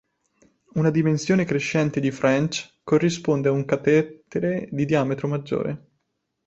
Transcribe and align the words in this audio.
Una 0.73 0.89
dimensione 0.89 1.45
crescente 1.45 1.99
di 1.99 2.09
French 2.09 2.79
corrisponde 2.83 3.49
a 3.49 3.51
un 3.51 3.65
catetere 3.65 4.67
di 4.71 4.85
diametro 4.85 5.27
maggiore. 5.27 5.89